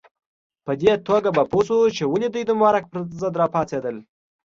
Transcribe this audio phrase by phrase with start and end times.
[0.65, 3.97] په دې توګه به پوه شو چې ولې دوی د مبارک پر ضد راپاڅېدل.